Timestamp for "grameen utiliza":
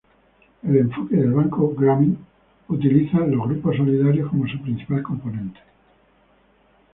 1.75-3.19